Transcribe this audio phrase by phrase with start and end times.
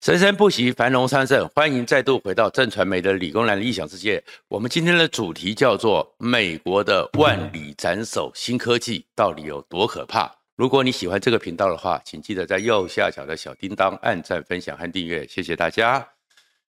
[0.00, 1.46] 生生不息，繁荣昌盛。
[1.54, 4.22] 欢迎再度回到正传媒的理工男的异想世界。
[4.48, 10.34] 我们今天的主题叫做“美国的万里斩首新科技到底有多可怕”。
[10.56, 16.08] 如果你喜欢这个频道的话，请记得在右下角的小叮当按赞、分享和订阅，谢谢大家。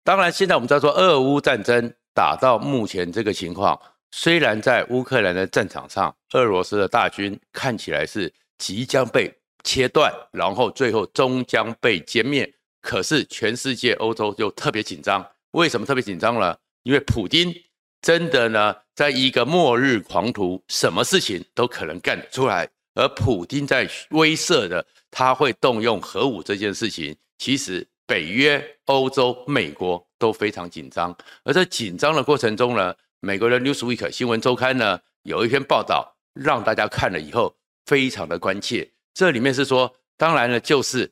[0.02, 3.80] 当然，现在我们知道说，俄乌战争打到目前这个情况，
[4.11, 9.32] 虽然在乌克兰的战场上，俄罗斯的大军看起来是即将被
[9.62, 12.52] 切断，然后最后终将被歼灭。
[12.82, 16.54] 可是全世界欧洲就特别紧张，为什么特别紧张呢？
[16.82, 17.54] 因为普丁
[18.02, 22.68] 真的呢，在一个末日狂徒，什么事情都可能干得出来。
[22.94, 31.16] 而普丁在威慑的他会动用核武这件事情，其实北约、欧洲、美国都非常紧张。
[31.44, 37.55] 而在紧张的过程中呢，美国的 Newsweek 新闻周刊呢有一篇报道，让大家看了以后
[37.86, 38.91] 非常的关切。
[39.14, 41.08] 这里面是说，当然了，就是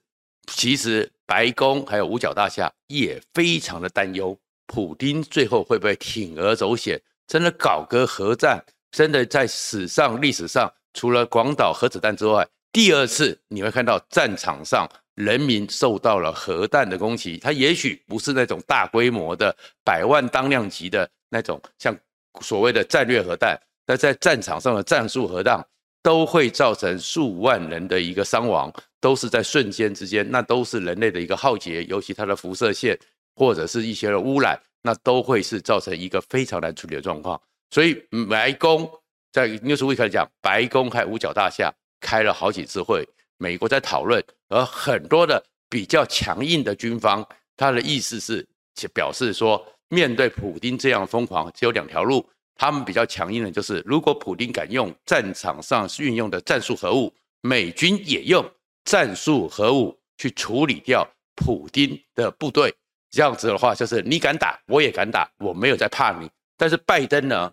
[0.48, 1.08] 其实。
[1.30, 8.60] 白宫还有五角大厦也非常的担忧，普丁最后会不会铤而走险，真的搞个核战？
[8.90, 17.38] 真的在史上历史上，除了广岛核子弹之外，第二次你会看到战场上人民受到了核弹的攻击。
[17.38, 21.96] 它也许不是那种大规模的百万当量级的那种，像
[22.40, 23.56] 所谓的战略核弹，
[23.86, 25.64] 但在战场上的战术核弹
[26.02, 28.72] 都会造成数万人的一个伤亡。
[29.00, 32.98] 都是在瞬间之间，那都是人类的一个浩劫，尤其它的辐射线
[33.34, 37.40] 或者是一些的污染，那都会是造成一个非常难处理的状况。
[37.70, 37.94] 所以
[38.28, 38.90] 白宫
[39.32, 48.46] 在 Newsweek 讲，白宫还五角大厦开了好几次会，美国在讨论，而很多的比较强硬的军方，他的意思是
[48.92, 52.28] 表示说，面对普丁这样疯狂，只有两条路。
[52.56, 58.44] 他们比较强硬的就是，如果普丁敢用战场上运用的战术核武，美军也用。
[58.84, 62.74] 战术核武去处理掉普丁的部队，
[63.10, 66.30] 这样子的话，就是你敢打，我也敢打，我没有在怕你。
[66.56, 67.50] 但是拜登呢，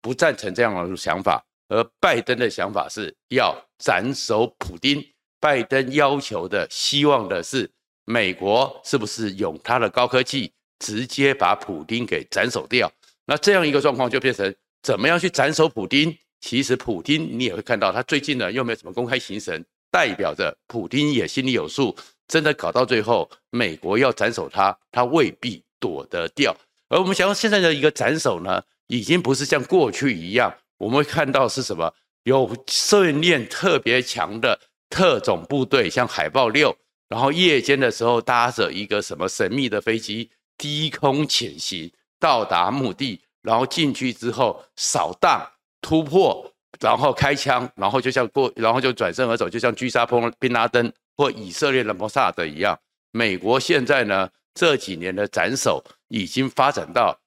[0.00, 5.04] 不赞成这样的想法，而拜登的想法是要斩首普丁。
[5.40, 7.70] 拜登要求的、希望的是，
[8.04, 12.90] 美国是不是用他的高科技直接把普丁给斩首掉？
[13.24, 16.16] 那这样一个状况就变成怎么样去斩首普丁？
[16.40, 19.64] 其实普丁你也会看到，他最近呢又没有什么公开行程。
[19.90, 26.54] 代表着普丁也心里有数，真的搞到最后，美国要斩首他，他未必躲得掉。
[26.88, 31.92] 而我们想要现在的一个斩首呢，已经不是像过去一样，我们会看到是什么？
[32.24, 34.58] 有训练特别强的
[34.90, 36.76] 特种部队，像海豹六，
[37.08, 41.90] 然后夜间的时候搭着一个什么神秘的飞机，低空潜行
[42.20, 46.52] 到达目的，然后进去之后扫荡突破。
[46.80, 52.78] 然后开枪，然后就像过，然后就转身而走，就像狙杀波宾拉登或以色列的摩萨德一样。
[53.10, 57.18] 美国现在呢，这几年的斩首已经发展到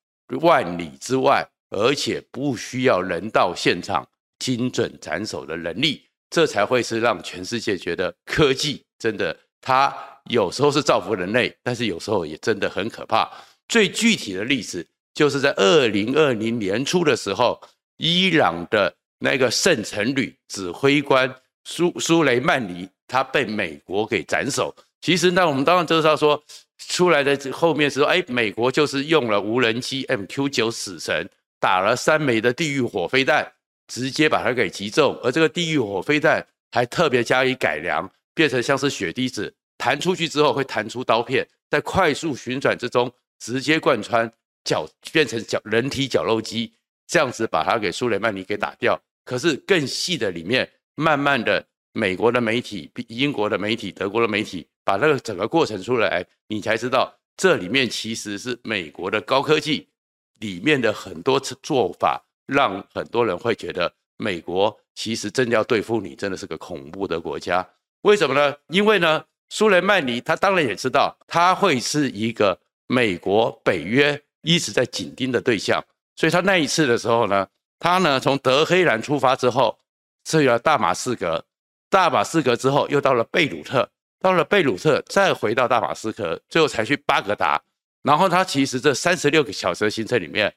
[0.41, 4.07] 万里之外，而且不需要人到现场
[4.39, 9.93] 精准斩首的能力，这才会是让全世界觉得科技真的，它
[10.29, 13.29] 有时候是造福人类，但是有时候也真的很可怕。
[13.67, 17.59] 最具体的例子就是在二零二零年初的时候，
[17.97, 18.95] 伊朗的。
[19.23, 21.31] 那个圣城旅指挥官
[21.63, 24.75] 苏苏雷曼尼，他被美国给斩首。
[24.99, 26.43] 其实呢，我们当然知道说，
[26.89, 33.47] 出来的后面是说，哎，美国就是用了无人机 MQ 九死神，打了三枚的地狱火飞弹，
[33.87, 35.15] 直接把它给击中。
[35.21, 44.31] 而这个地狱火飞弹还特别加以改良，变成像是血滴子，弹出去之后会弹出刀片，在快速旋转之中直接贯穿
[44.63, 46.73] 绞，变成绞人体绞肉机，
[47.05, 48.99] 这样子把它给苏雷曼尼给打掉。
[49.23, 59.87] 可是更细的里面，慢慢的，美国的媒体、英国的媒体、德国的媒体，把那个整个过程出来，你才知道这里面其实是美国的高科技
[60.39, 67.67] 里面的很多次做法，让很多人会觉得美国其实真的要对付你，真的是个恐怖的国家。
[68.01, 68.55] 为什么呢？
[68.69, 75.83] 因为呢，苏雷曼尼他当然也知道他会是一个美国、北约一直在紧盯的对象，
[76.15, 77.47] 所以他那一次的时候呢。
[77.81, 79.75] 他呢，从德黑兰出发之后，
[80.23, 81.43] 去了大马士革，
[81.89, 83.89] 大马士革之后又到了贝鲁特，
[84.19, 87.59] 到了贝鲁特再回到大马士革，最后才去巴格达。
[88.03, 90.53] 然后他其实这三十六个小时的行程里面，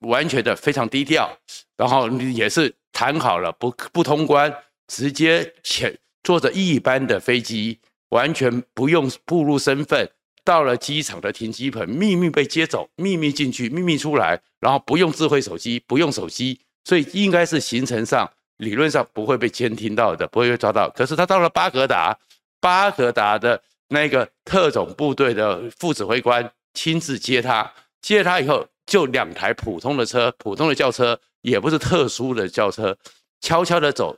[0.00, 1.34] 完全的非常低调，
[1.78, 4.54] 然后也是谈好了不不通关，
[4.88, 7.80] 直接前坐着一般的飞机，
[8.10, 10.10] 完全不用暴露身份。
[10.48, 20.88] 到了机场的停机棚，秘密被接走，秘密进去，秘密出来，然后不用智慧手机，不用手机，所以应该是行程上理论上不会被监听到的，不会被抓到。
[20.88, 22.18] 可是他到了巴格达，
[22.62, 32.96] 巴格达的那个特种部队的副指挥官亲自接他，接他以后就两台普通的车，普通的轿车，也不是特殊的轿车，
[33.42, 34.16] 悄悄的走，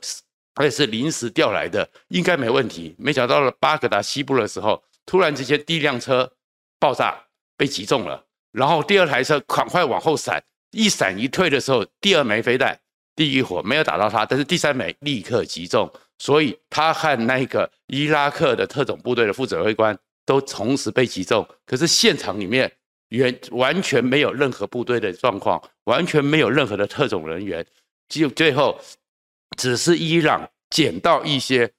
[0.55, 2.95] 而且是临时调来的，应该没问题。
[2.97, 6.31] 没想到到了巴格达西部的时候，突然之间第一辆车
[6.79, 7.25] 爆炸，
[7.57, 12.79] 被击中了，然后第二台车赶快往后闪，一闪一退的时候，第二枚飞弹，
[13.15, 15.91] 第一火没有打到他，但是第三枚立刻击中。
[16.19, 22.71] 所以他和那个伊拉克的特种部队的副指挥官都同时被击中，可是现场里面
[23.09, 27.65] 原完全没有任何部队的状况，完全没有任何的特种人员，
[28.07, 28.79] 就最后
[29.57, 31.71] 只是伊朗捡到一些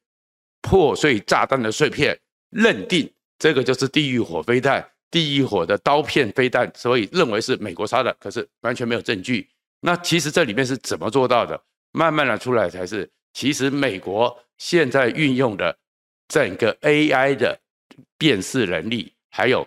[0.61, 2.19] 破碎炸弹的碎片，
[2.53, 9.49] 认定这个就是地狱火飞弹、地狱火的刀片飞弹，所以认为是美国杀的，可是完全没有证据。
[9.81, 11.61] 那其实这里面是怎么做到的？
[11.91, 13.11] 慢慢的出来才是。
[13.35, 15.77] 其实美国现在运用的
[16.29, 17.59] 整个 AI 的
[18.19, 19.67] 辨识能力，还有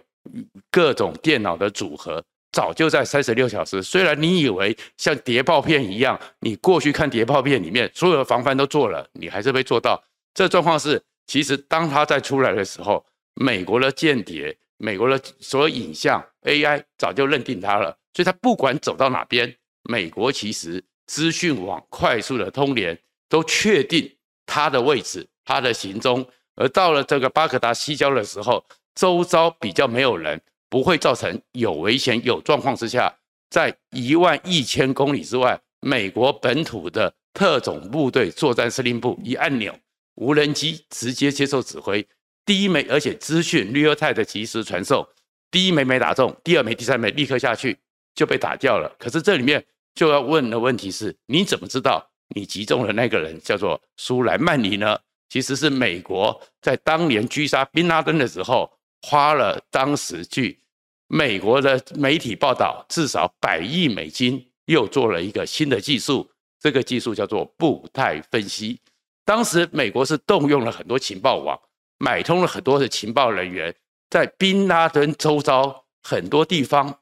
[0.71, 3.81] 各种电脑的组合，早就在三十六小时。
[3.81, 10.01] 虽然你以为像谍报片一样，你过去看谍报片里面所有的防范都做了，你还是没做到。
[10.33, 13.06] 这状况是，其实当他在出来的时候，
[13.36, 22.98] 美国的间谍、美国的所有影像 AI 早就认定他了，所以他不管走到哪边，美国其实资讯网快速的通联。
[23.27, 24.10] 都确定
[24.45, 26.24] 他的位置、他的行踪，
[26.56, 28.63] 而到了这个巴格达西郊的时候，
[28.94, 30.39] 周遭比较没有人，
[30.69, 33.12] 不会造成有危险、有状况之下，
[33.50, 39.75] 在一万一千公里之外，美国本土的特种部队作战司令部一按钮，
[40.15, 42.06] 无人机直接接受指挥，
[42.45, 45.07] 第一枚而且资讯 real time 的即时传送，
[45.51, 47.77] 第一枚没打中，第二枚、第三枚立刻下去
[48.13, 48.94] 就被打掉了。
[48.97, 49.63] 可是这里面
[49.94, 52.09] 就要问的问题是，你怎么知道？
[52.29, 54.97] 你击中的那个人叫做苏莱曼尼呢？
[55.29, 58.71] 其实是美国在当年狙杀宾拉登的时候，
[59.03, 60.59] 花了当时据
[61.07, 66.27] 美国的媒体报道至少百亿美金，又做了一个新的技术，
[66.59, 68.79] 这个技术叫做步态分析。
[69.25, 71.60] 当时美国是动用了很多情报网，
[71.98, 73.75] 买通了很多的情报人员，
[74.10, 77.00] 在宾拉登周遭很多地方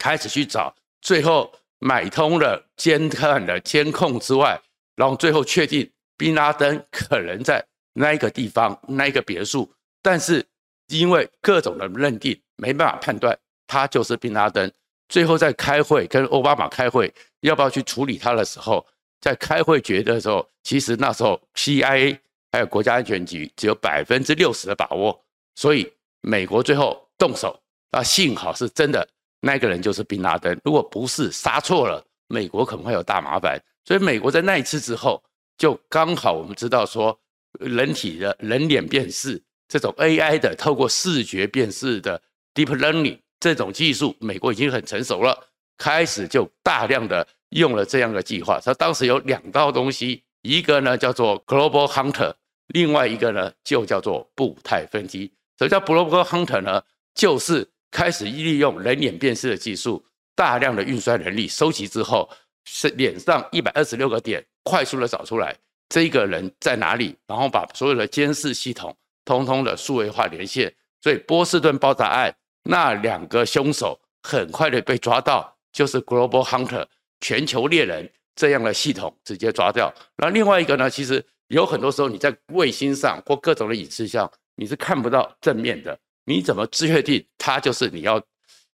[0.00, 1.52] 开始去找，最后。
[1.80, 4.60] 买通了监看的监控之外，
[4.96, 9.72] 然后最后确定宾拉登可能在那一个地方、那一个别墅，
[10.02, 10.44] 但是
[10.88, 13.38] 因为各种的认定，没办法判断
[13.68, 14.68] 他就是宾拉登。
[15.08, 18.84] 最后在开会跟奥巴马开会，要不要去处理他的时候，
[19.20, 22.18] 在开会决的时候，其实那时候 CIA
[22.52, 25.24] 还有国家安全局只有百分之六十的把握，
[25.54, 27.60] 所以美国最后动手，
[27.90, 29.06] 那幸好是真的。
[29.40, 33.56] 那个人就是宾拉登，如果不是杀错了，美国可能会有大麻烦。
[33.84, 35.22] 所以美国在那一次之后，
[35.56, 37.16] 就刚好我们知道说，
[37.60, 42.20] 人体的人脸辨识这种 AI 的透过视觉辨识的
[42.52, 45.38] Deep Learning 这种技术，美国已经很成熟了，
[45.76, 48.60] 开始就大量的用了这样的计划。
[48.60, 52.34] 他当时有两道东西，一个呢叫做 Global Hunter，
[52.68, 55.32] 另外一个呢就叫做步态分析。
[55.58, 56.82] 什么叫 Global Hunter 呢？
[57.14, 60.04] 就是开始利用人脸辨识的技术，
[60.36, 62.30] 大量的运算能力收集之后，
[62.64, 65.56] 是脸上一百二十六个点，快速的找出来
[65.88, 70.72] 这个人在哪里，然后把所有的监视系统通通的数位化连线。
[71.00, 76.86] 所以波士顿爆炸案那两个凶手很快的被抓到，就是 Global Hunter
[77.20, 79.92] 全球猎人这样的系统直接抓掉。
[80.16, 85.98] 那另外一个呢，其实有很多时候你在卫星上或各种的影视上，你是看不到正面的。
[86.24, 88.20] 你怎么确定它就是你要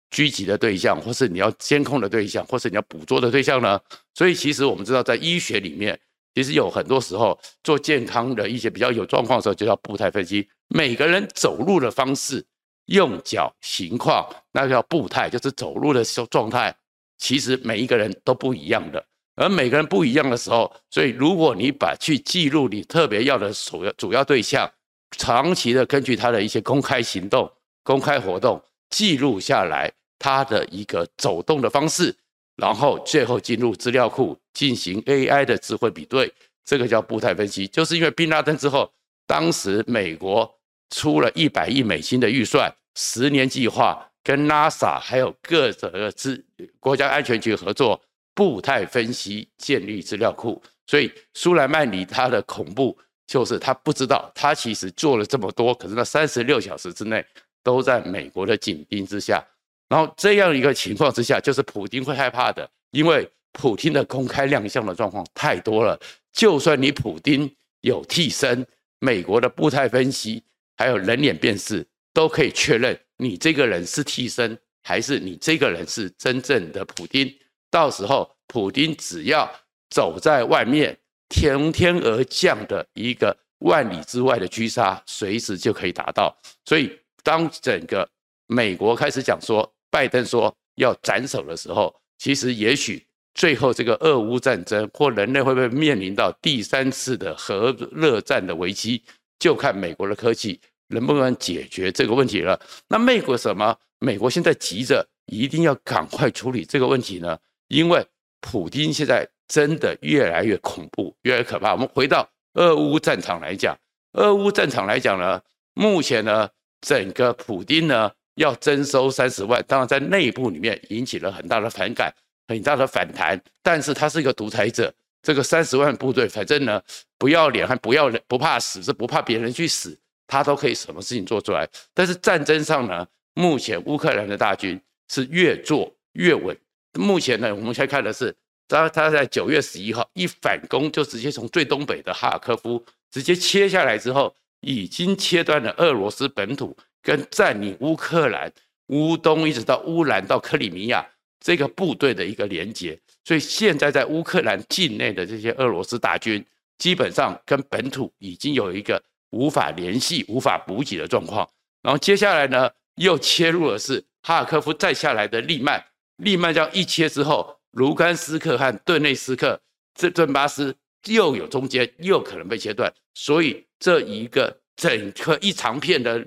[0.09, 3.79] 狙击的对象，或是你要监控的对象，或是你要捕捉的对象呢？
[4.15, 6.00] 所以其实我们知道，在医学里面，
[6.33, 10.50] 其实有很多时候做健康的一些比较有状况的时候，就叫步态分析。
[10.67, 12.43] 每个人走路的方式、
[12.88, 16.75] 用脚情况，那叫步态，就是走路的时候状态。
[17.17, 19.05] 其实每一个人都不一样的，
[19.36, 24.70] 而每个人不一样的时候，所以如果你把去记录你特别要的主要主要对象。
[25.15, 27.48] 长期的根据他的一些公开行动、
[27.84, 32.15] 公开活动记录下来，他的一个走动的方式，
[32.55, 36.34] 然后最后进入资料库进行 AI 的智慧比对，
[36.65, 37.67] 这个叫步态分析。
[37.67, 38.91] 就是因为宾拉登之后，
[39.27, 40.51] 当时美国
[40.89, 46.44] 出了一百亿美金的预算，十年计划，跟 NASA 还有各种的资
[46.80, 48.01] 国家安全局合作，
[48.34, 50.62] 步态分析建立资料库。
[50.88, 52.98] 所以苏莱曼尼他的恐怖。
[53.25, 57.25] 就是他不知道，他其实做了这么多，可是那三十六小时之内
[57.63, 59.42] 都在美国的紧盯之下。
[59.88, 65.98] 然后这样一个情况之下，就是普丁会害怕的，因为普丁的公开亮相的状况太多了。
[66.34, 67.50] 就算你普丁
[67.80, 68.68] 有替身，
[69.00, 70.44] 美国的步态分析
[70.75, 77.34] 还有人脸辨识，都可以确认你这个人是替身，还是你这个人是真正的普丁。
[77.70, 79.50] 到时候，普丁只要
[79.89, 80.98] 走在外面，
[81.29, 86.36] 从天而降的一个万里之外的狙杀，随时就可以达到。
[86.65, 86.91] 所以，
[87.24, 88.08] 当整个
[88.48, 93.03] 美国开始讲说，拜登说要斩首的时候，其实也许
[93.34, 99.01] 最后这个俄乌战争或人类会不会面临到第三次的核热战的危机，
[99.39, 100.60] 就看美国的科技
[100.93, 102.59] 能不能解决这个问题了。
[102.88, 103.75] 那美国什么？
[104.00, 107.38] 美国现在急着一定要赶快处理这个问题呢？
[107.69, 108.05] 因为
[108.41, 111.71] 普丁现在真的越来越恐怖，越来越可怕。
[111.71, 113.77] 我们回到俄乌战场来讲，
[114.13, 115.41] 俄乌战场来讲呢，
[115.73, 116.50] 目前呢，
[116.81, 122.13] 整个普丁呢要征收三十万，当然在内部里面引起了很大的反感，
[122.50, 123.41] 很大的反弹。
[123.62, 126.81] 但是他是一个独裁者，这个三十万部队，反正呢
[127.17, 129.97] 不要脸还不要脸，不怕死是不怕别人去死，
[130.27, 131.68] 他都可以什么事情做出来。
[131.94, 136.56] 但是战争上呢，目前乌克兰的大军是越做越稳。
[136.94, 138.36] 目前呢，我们现在看的是
[138.68, 148.51] 他他在九月十一号一反攻，就直接从最东北的哈尔科夫直接切下来之后，已经切断了俄罗斯本土跟占领乌克兰
[148.88, 151.06] 乌东一直到乌兰到克里米亚
[151.39, 152.98] 这个部队的一个连接。
[153.25, 156.46] 所以现在在乌克兰境内的这些俄罗斯大军，
[156.77, 159.01] 基本上跟本土已经有一个
[159.33, 161.49] 无法联系、无法补给的状况。
[161.81, 165.83] 然后接下来呢，又切入的是哈尔科夫再下来的利曼。
[166.17, 169.59] 利曼这样一切之后，卢甘斯克和顿内斯克
[169.95, 170.73] 这顿巴斯
[171.07, 176.25] 又有中间又可能被切断，所以这一个整个一长片的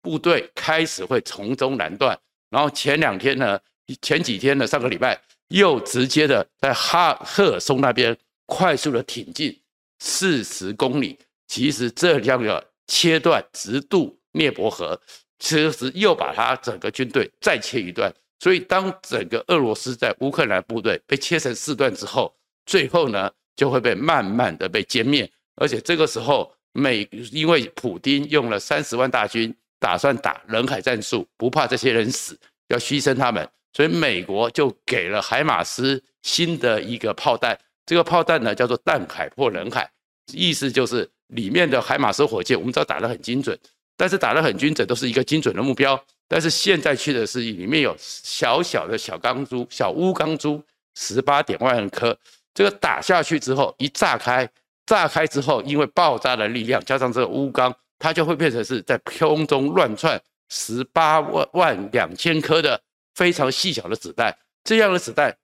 [0.00, 2.18] 部队开始会从中拦断。
[2.48, 3.58] 然后前两天呢，
[4.00, 9.60] 前几天呢，上个礼拜又直接的在哈赫尔松那边快速的挺进
[9.98, 11.18] 四十公里，
[11.50, 14.96] 其实这样的切断直渡涅伯河，
[15.40, 18.14] 其实又把他整个军队再切一段。
[18.38, 22.32] 所以，当整个俄罗斯在乌克兰部队被切成四段之后，
[22.66, 25.28] 最后呢就会被慢慢的被歼灭。
[25.56, 32.38] 而且这个时候，美因为普丁用了三十万大军，打算打人海战术，不怕这些人死，
[32.68, 37.58] 要牺牲他们，所以美国就给了海马斯新的一个炮弹。
[37.84, 39.90] 这个炮弹呢叫做“弹海破人海”，
[40.32, 43.58] 意思就是里面的海马斯火箭，我们知道打得很精准，
[43.96, 46.02] 但是打得很精准都是一个精准的目标。
[46.28, 50.62] 但是现在去的是里面有小小的小钢珠、小钨钢珠，
[50.94, 52.16] 十八点万颗。
[52.54, 54.48] 这个打下去之后一炸开，
[54.86, 62.80] 炸开之后，因为爆炸的力量加上这个钨钢，它就会变成是在空中乱窜十八万万两千颗的
[63.14, 64.36] 非常细小的子弹。
[64.62, 65.36] 这样的子弹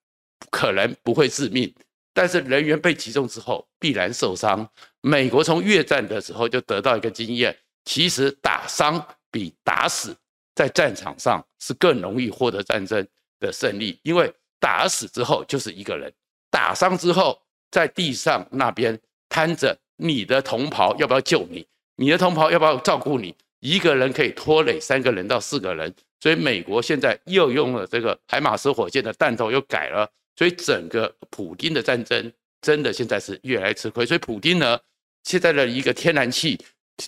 [0.50, 1.72] 可能不会致命，
[2.16, 4.66] 但是人员被击中之后必然受伤。
[5.02, 7.54] 美国从越战的时候就得到一个经验，
[7.84, 10.16] 其实打伤比打死。
[10.54, 13.06] 在战场上是更容易获得战争
[13.38, 16.10] 的胜利，因为打死之后就是一个人，
[16.50, 17.38] 打伤之后
[17.70, 21.66] 在地上那边摊着，你的同袍要不要救你？
[21.96, 23.36] 你的同袍要不要照顾你？
[23.60, 34.04] 一个人可以拖累三个人到四个人，所以美国现在又用了这个海马斯火箭的弹头又改了，所以整个普丁的战争真的现在是越来越吃亏。
[34.04, 34.78] 所以普丁呢，
[35.24, 36.60] 现在的一个天然气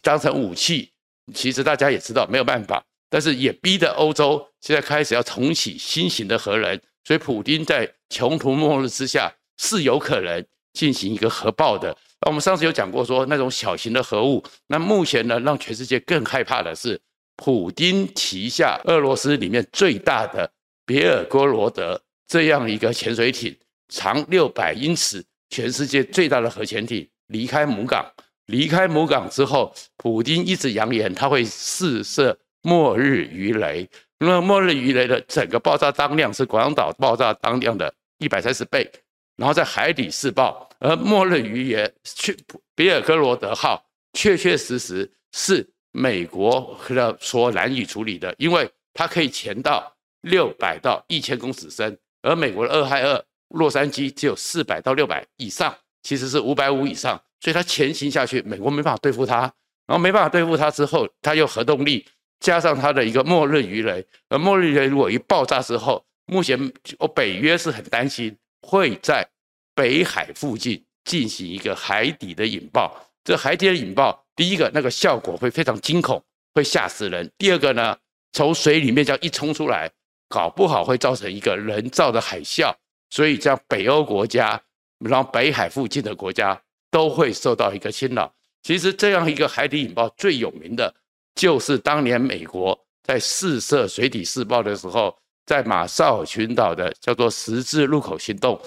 [0.03, 0.91] 当成武器，
[1.35, 2.85] 其实大家也知道没有办法。
[3.11, 10.45] 但是也逼得欧洲现在开始要重启新型的核能，所以普丁在穷途末路之下是有可能
[10.75, 11.89] 进行一个核爆的。
[12.21, 17.01] 那我们上次有讲过说那种小型的核武，那目前呢让全世界更害怕的是
[17.37, 20.53] 普丁旗下俄罗斯里面最大的
[20.85, 23.57] 别尔哥罗德这样一个潜水艇，
[23.89, 28.09] 长六百英尺，全世界最大的核潜艇离开母港，
[28.47, 32.39] 离开母港之后，普丁一直扬言他会试射。
[32.63, 38.91] 末日鱼雷，那末日鱼雷的整个爆炸当量是广岛爆炸当量的一百三十倍，
[39.37, 40.69] 然后在海底试爆。
[40.81, 42.37] 而末日鱼雷去
[42.75, 43.83] 比尔哥罗德号
[44.13, 59.41] 确确实实是美国的所难以处理的，因为它可以潜到六百到一千公尺深，而美国的二害二洛杉矶只有四百到六百以上，其实是五百五以上，所以它前行下去，美国没办法对付它，
[59.87, 62.05] 然后没办法对付它之后，它又核动力。
[62.41, 69.29] 加上它的一个末日鱼雷，而末日鱼雷如果一爆炸之后，目前哦北约是很担心会在
[69.75, 72.97] 北海附近进行一个海底的引爆。
[73.25, 76.23] 这海底的引爆，第一个那个效果会非常惊恐，
[76.55, 77.97] 会吓死人；第二个呢，
[78.33, 79.91] 从水里面这样一冲出来，
[80.29, 82.75] 搞不好会造成一个人造的海啸。
[83.11, 84.61] 所以，像北欧国家，
[84.99, 88.33] 然后北海附近的国家都会受到一个侵扰。
[88.63, 90.95] 其实，这样一个海底引爆最有名的。
[91.35, 95.17] 就是当年美国在试射水底试爆的时候，
[95.47, 98.61] 在马绍尔群岛的叫做十字路口行动。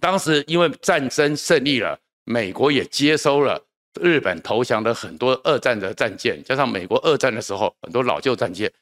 [0.00, 3.62] 当时因为战争胜利了，美国也接收了
[4.00, 8.72] 日本投降的很多二战的战舰，加上美国二战的时候很多老旧战舰，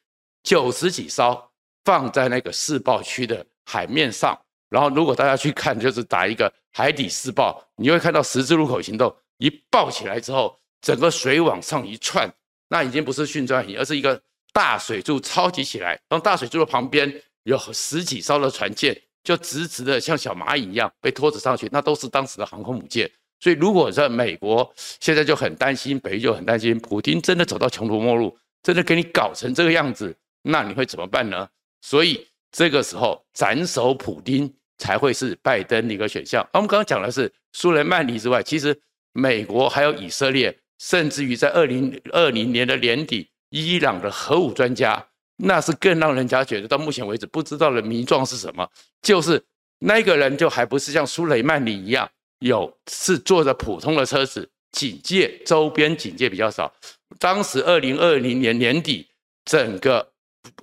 [0.44, 1.50] 九十几艘
[1.85, 4.39] 放在那个试爆区的海面上。
[4.69, 12.33] 然后如果大家去看，就是打一个海底试爆，你会看到十字路口行动一爆起来之后，整个水往上一窜，
[12.69, 14.21] 那已经不是蕈状仪，而是一个
[14.53, 19.01] 大水柱超级起来，然后大水柱的旁边有十几艘的船舰。
[19.23, 23.09] 就直直的像小蚂蚁一样被拖着上去，那都是当时的航空母舰。
[23.39, 31.47] 所以，如果在美国现在就很担心，北约就很担心，普丁真的走到穷途末路，真的给你搞成这个样子，那你会怎么办呢？
[31.81, 36.47] 所以，这个时候斩首普丁才会是拜登的一个选项。
[36.53, 38.79] 我们刚刚讲的是苏雷曼尼之外，其实
[39.13, 45.07] 美国还有以色列，甚至于在二零二零年的年底，伊朗的核武专家。
[45.43, 48.71] 那是更让人家觉得到目前为止不知道的谜状是什么，
[49.01, 49.43] 就是
[49.79, 52.07] 那个人就还不是像苏雷曼尼一样，
[52.41, 56.71] 有是坐着普通的车子，警戒周边警戒比较少。
[57.19, 59.09] 当时二零二零年年底，
[59.47, 60.10] 整个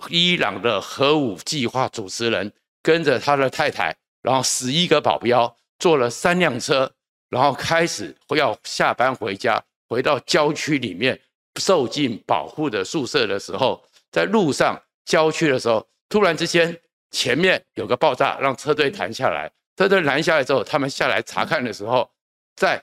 [0.10, 2.52] 伊朗的核武计划主持人
[2.82, 6.92] 跟着他的太太，然后十一个保镖，坐了三辆车，
[7.30, 11.20] 然后开始要下班回家，回到郊区里面
[11.60, 13.84] 受尽保护的宿舍的时候。
[14.12, 16.76] 在路上郊区的时候，突然之间
[17.12, 19.52] 前面有个爆炸，让车队弹下来。
[19.76, 22.10] 车队拦下来之后，他们下来查看的时候，
[22.56, 22.82] 在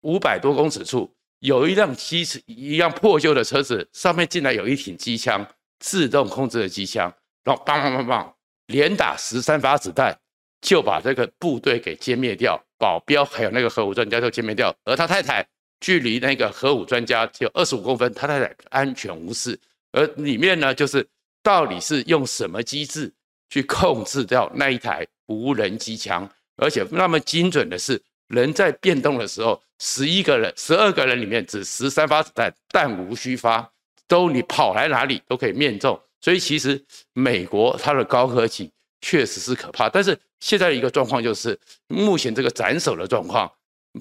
[0.00, 5.46] 五百多公尺处有一辆机一辆破旧的车子，上面竟然有一挺机枪，
[5.82, 7.12] 自动控制的机枪，
[7.42, 8.32] 然后砰砰砰砰，
[8.68, 10.16] 连打十三发子弹，
[10.60, 15.44] 就把这个部队给歼灭掉，保镖还有那个核武专家都歼灭掉，而他太太
[15.80, 19.58] 距离那个核武专家只有二十五公分，他太太安全无事。
[19.90, 21.04] 而里面呢，就是
[21.42, 23.12] 到底是用什么机制
[23.50, 33.68] 去控制掉那一台无人机枪，而且那么精准的是，人在变动的时候，十一个人、十二个人里面只十三发子弹，弹无虚发，
[34.12, 35.98] 都你跑来哪里都可以面中。
[36.20, 36.78] 所以其实
[37.14, 38.70] 美国它的高科技
[39.00, 43.50] 确实是可怕，但是现在的一个状况就是，目前这个斩首的状况，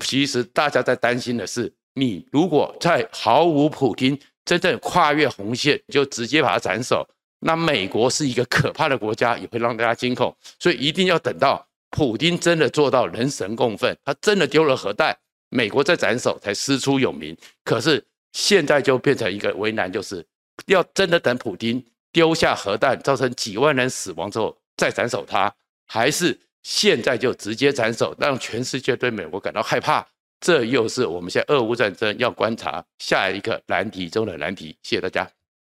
[0.01, 4.19] 其实大家在担心的是，你如果在毫无普丁。
[4.43, 7.07] 真正跨越红线就直接把他斩首，
[7.41, 10.35] 那美国是一个可怕的国家，也会让大家惊恐。
[10.59, 15.15] 所以一定要等到普丁真的做到人神共愤，他真的丢了核弹，
[15.49, 17.37] 美国再斩首才师出有名。
[17.63, 20.25] 可是现在就变成一个为难，就是
[20.67, 25.53] 要真的等普京丢下核弹，造成几万人死亡之后再斩首他，
[25.87, 30.05] 还是现在就直接斩首，让全世界对美国感到害怕？
[30.39, 34.75] 这又是我们现在俄乌战争要观察下一个难题中的难题。
[34.81, 35.40] 谢谢大家。